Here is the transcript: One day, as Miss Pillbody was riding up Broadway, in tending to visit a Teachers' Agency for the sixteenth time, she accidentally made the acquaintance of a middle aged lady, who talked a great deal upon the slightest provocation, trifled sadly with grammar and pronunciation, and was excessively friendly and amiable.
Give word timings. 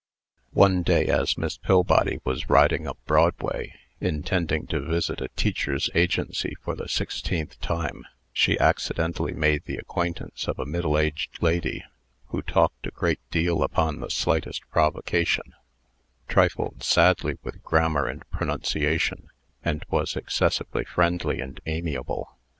One 0.53 0.81
day, 0.81 1.05
as 1.09 1.37
Miss 1.37 1.57
Pillbody 1.59 2.21
was 2.23 2.49
riding 2.49 2.87
up 2.87 2.97
Broadway, 3.05 3.75
in 3.99 4.23
tending 4.23 4.65
to 4.65 4.79
visit 4.79 5.21
a 5.21 5.27
Teachers' 5.35 5.91
Agency 5.93 6.55
for 6.63 6.73
the 6.75 6.89
sixteenth 6.89 7.59
time, 7.61 8.05
she 8.33 8.59
accidentally 8.59 9.31
made 9.33 9.65
the 9.65 9.77
acquaintance 9.77 10.47
of 10.47 10.57
a 10.57 10.65
middle 10.65 10.97
aged 10.97 11.43
lady, 11.43 11.83
who 12.29 12.41
talked 12.41 12.87
a 12.87 12.89
great 12.89 13.19
deal 13.29 13.61
upon 13.61 13.99
the 13.99 14.09
slightest 14.09 14.67
provocation, 14.71 15.53
trifled 16.27 16.81
sadly 16.81 17.37
with 17.43 17.61
grammar 17.61 18.07
and 18.07 18.27
pronunciation, 18.31 19.29
and 19.63 19.85
was 19.91 20.15
excessively 20.15 20.83
friendly 20.83 21.39
and 21.39 21.59
amiable. 21.67 22.39